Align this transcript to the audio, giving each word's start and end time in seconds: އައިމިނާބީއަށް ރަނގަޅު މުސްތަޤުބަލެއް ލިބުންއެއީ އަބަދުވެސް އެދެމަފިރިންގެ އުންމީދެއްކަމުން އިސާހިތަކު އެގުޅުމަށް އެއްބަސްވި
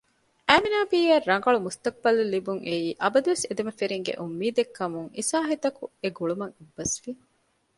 އައިމިނާބީއަށް 0.47 1.27
ރަނގަޅު 1.29 1.59
މުސްތަޤުބަލެއް 1.65 2.31
ލިބުންއެއީ 2.33 2.89
އަބަދުވެސް 3.01 3.45
އެދެމަފިރިންގެ 3.47 4.13
އުންމީދެއްކަމުން 4.21 5.09
އިސާހިތަކު 5.17 5.83
އެގުޅުމަށް 6.01 6.55
އެއްބަސްވި 6.57 7.11